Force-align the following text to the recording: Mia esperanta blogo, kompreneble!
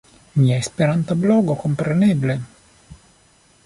Mia 0.43 0.55
esperanta 0.61 1.17
blogo, 1.25 1.59
kompreneble! 1.67 2.39